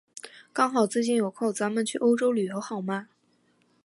[0.51, 3.09] 刚好最近有空，咱们去欧洲旅游好吗？